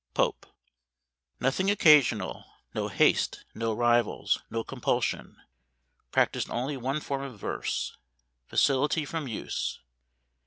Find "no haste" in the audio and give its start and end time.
2.73-3.45